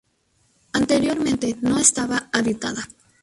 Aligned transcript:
Anteriormente 0.73 1.57
no 1.61 1.77
estaba 1.77 2.27
habitada. 2.33 2.87